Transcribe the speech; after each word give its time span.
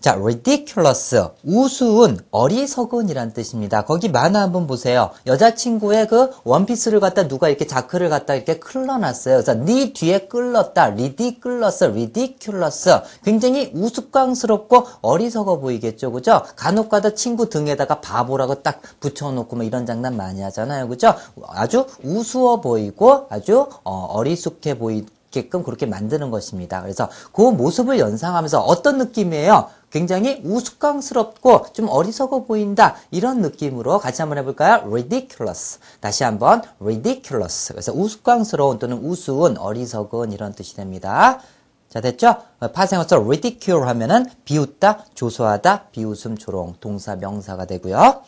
자, 0.00 0.14
ridiculous, 0.14 1.28
우스운, 1.44 2.18
어리석은이란 2.30 3.34
뜻입니다. 3.34 3.84
거기 3.84 4.08
만화 4.08 4.40
한번 4.40 4.66
보세요. 4.66 5.10
여자친구의 5.26 6.08
그 6.08 6.30
원피스를 6.44 7.00
갖다 7.00 7.28
누가 7.28 7.50
이렇게 7.50 7.66
자크를 7.66 8.08
갖다 8.08 8.34
이렇게 8.34 8.58
클러놨어요. 8.58 9.36
그래서 9.36 9.52
네 9.52 9.92
뒤에 9.92 10.20
끌렀다. 10.20 10.84
ridiculous, 10.84 11.84
ridiculous. 11.84 12.90
굉장히 13.26 13.72
우스꽝스럽고 13.74 14.86
어리석어 15.02 15.58
보이겠죠. 15.58 16.12
그죠? 16.12 16.44
간혹가다 16.56 17.10
친구 17.10 17.50
등에다가 17.50 18.00
바보라고 18.00 18.62
딱 18.62 18.80
붙여놓고 19.00 19.54
뭐 19.54 19.66
이런 19.66 19.84
장난 19.84 20.16
많이 20.16 20.40
하잖아요. 20.40 20.88
그죠? 20.88 21.14
아주 21.48 21.84
우스워 22.02 22.62
보이고 22.62 23.26
아주 23.28 23.68
어, 23.84 24.06
어리숙해 24.14 24.78
보이 24.78 25.04
게끔 25.30 25.62
그렇게 25.62 25.86
만드는 25.86 26.30
것입니다. 26.30 26.82
그래서 26.82 27.08
그 27.32 27.42
모습을 27.42 27.98
연상하면서 27.98 28.62
어떤 28.62 28.98
느낌이에요? 28.98 29.68
굉장히 29.90 30.40
우스꽝스럽고 30.44 31.72
좀 31.72 31.88
어리석어 31.88 32.44
보인다. 32.44 32.96
이런 33.10 33.40
느낌으로 33.40 33.98
같이 33.98 34.22
한번 34.22 34.38
해볼까요? 34.38 34.82
ridiculous. 34.86 35.80
다시 36.00 36.24
한번 36.24 36.62
ridiculous. 36.80 37.72
그래서 37.72 37.92
우스꽝스러운 37.92 38.78
또는 38.78 38.98
우스운, 39.04 39.58
어리석은 39.58 40.32
이런 40.32 40.52
뜻이 40.54 40.76
됩니다. 40.76 41.40
자, 41.88 42.00
됐죠? 42.00 42.36
파생어서 42.72 43.16
ridicule 43.16 43.84
하면은 43.84 44.26
비웃다, 44.44 45.06
조소하다, 45.14 45.86
비웃음, 45.90 46.38
조롱, 46.38 46.76
동사, 46.80 47.16
명사가 47.16 47.64
되고요. 47.64 48.22